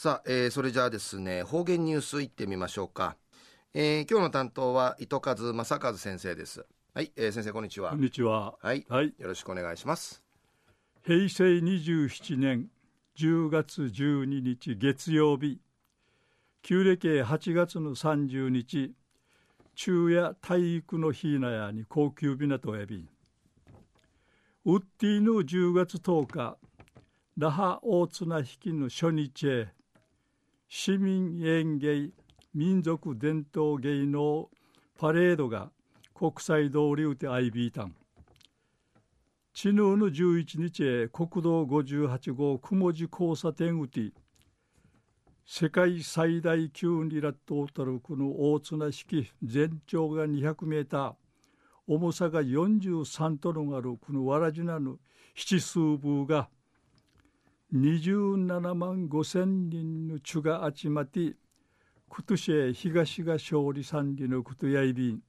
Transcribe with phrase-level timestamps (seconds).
[0.00, 3.16] さあ、えー、それじゃあですね、方言ニュースいってみましょうか。
[3.74, 6.64] えー、今日の担当は糸数正和先生です。
[6.94, 7.90] はい、えー、先生こんにちは。
[7.90, 8.54] こんにちは。
[8.62, 10.22] はい、はい、よろしくお願いします。
[11.02, 12.70] 平成27年
[13.16, 15.58] 10月12日月曜日、
[16.62, 18.94] 旧暦8月の30日、
[19.74, 23.04] 昼夜体育の日なやに高級港へび、
[24.64, 26.56] ウッディの10月10日、
[27.36, 29.77] 那覇大綱引きの初日へ、
[30.70, 32.10] 市民演芸
[32.52, 34.50] 民族伝統芸能
[34.98, 35.70] パレードが
[36.12, 37.94] 国際通りうてアイビータン。
[39.54, 44.12] 知能の11日へ国道58号雲寺交差点うて
[45.46, 51.12] 世界最大級にラットを取るこの大綱式全長が200メーター
[51.86, 54.98] 重さが43トンあるこのわらじなの
[55.34, 56.50] 七数部が
[57.74, 61.36] 27万5千人の地が集まって
[62.08, 65.20] 今年へ東が勝利三里のことやいびん。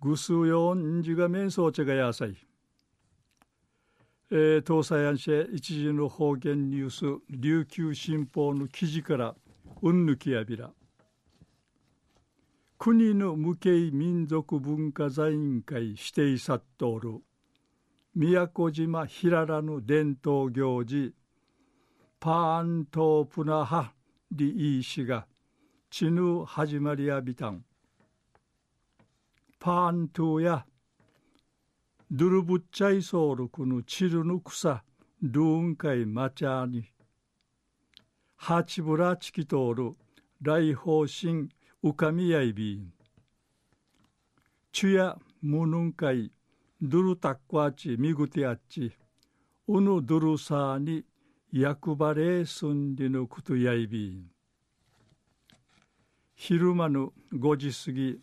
[0.00, 2.36] ぐすよんじが面相茶がやさい
[4.30, 9.34] えー、東西安市一時の方言ニュース琉球新報の記事から
[9.82, 10.70] うんぬきやびら。
[12.78, 17.20] 国の無形民族文化財委員会指定さっとおる。
[18.14, 21.14] 宮古島平良の伝統行事
[22.20, 23.94] パーントープナハ
[24.30, 25.26] リイーシが
[25.90, 27.64] 地ぬ始まりやびたん。
[29.58, 30.66] パーントゥや
[32.10, 34.84] ドゥルブッチャイソールクのチルの草
[35.22, 36.84] ドゥーンカイマチャーニ。
[38.36, 39.96] ハチブラチキトール
[40.42, 41.48] 来訪神
[41.82, 42.92] ウカミヤイビン。
[44.70, 46.30] チュヤムヌンカイ
[46.84, 48.90] ドゥルタックワチミグティアッチ
[49.68, 51.04] ウヌドゥルサーに
[51.52, 54.24] 役場レースンディのことやいびん。
[56.34, 58.18] 昼間の5時過ぎ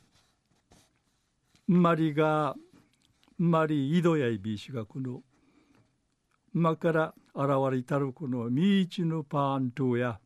[1.68, 2.54] まりが
[3.38, 5.22] まり井戸やいびしがこの
[6.52, 10.20] まから現れたるこのみいちのパントや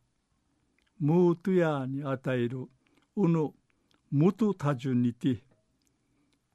[0.98, 2.66] ムートやに与える
[3.14, 3.52] うぬ
[4.10, 5.43] むと多順にて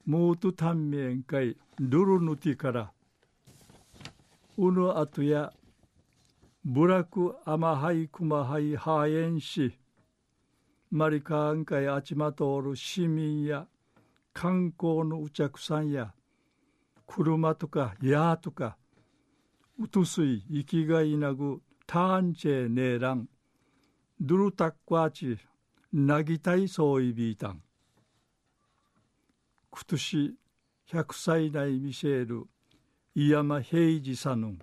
[0.09, 2.91] ムート短命会ドルヌティから
[4.57, 5.53] うぬあとや
[6.65, 9.77] ブラクアマハイクマハイハーエンシ
[10.89, 13.67] マリカーン会あちまとる市民や
[14.33, 16.11] 観光のお客さんや
[17.05, 18.77] 車とかヤーとか
[19.79, 23.29] うとすい生きがいなぐターンチェネーラン
[24.19, 25.37] ドゥルタックワチ
[25.93, 27.61] なぎたいそういびいたん
[29.79, 30.35] 今年
[30.91, 32.47] 100歳代ミシェール
[33.15, 34.59] 井山平治さぬ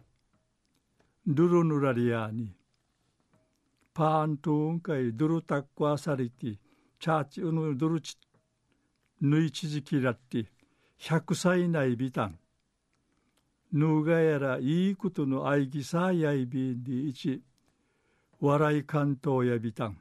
[1.26, 2.52] ドゥルヌラリアに
[3.94, 6.56] パーントゥンカイドゥルタックワサリティ
[7.00, 8.18] チャーチウヌドゥルチ
[9.22, 10.44] ぬいちじきらって
[11.00, 12.38] 100歳内ビタン。
[13.72, 17.42] ぬがやらいいことの愛ぎさやいびんでいち、
[18.38, 19.98] 笑い関東やビタン。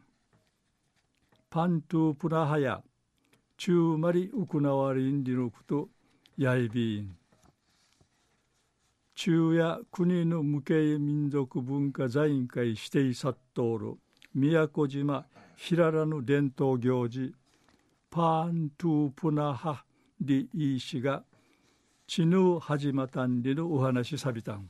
[1.50, 2.84] パントゥプラハヤ、
[3.58, 5.88] チューマリウクナワリンディのこと
[6.38, 7.16] やいびん。
[9.16, 13.98] 中や国の無形民族文化財委員会指定殺到る。
[14.34, 17.34] 宮古島平良の伝統行事。
[18.12, 19.86] パーントゥープナハ
[20.20, 21.24] リイーシが
[22.08, 24.70] 地ぬ始またんりのお話さびたん。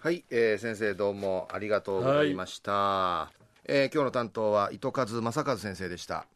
[0.00, 6.26] はい、えー、先生どうもありがとうございました、はい、えー、今日の担当は糸数正和先生でした。